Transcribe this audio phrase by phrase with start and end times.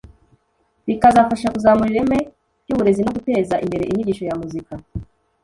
[0.87, 2.19] bikazafasha kuzamura ireme
[2.63, 4.73] ry’uburezi no guteza imbere inyigisho ya muzika